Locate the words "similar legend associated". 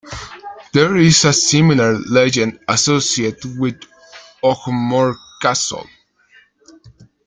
1.31-3.59